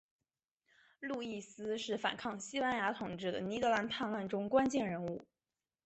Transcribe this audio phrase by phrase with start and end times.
[0.99, 5.27] 路易斯是反抗西班牙统治的尼德兰叛乱中关键人物。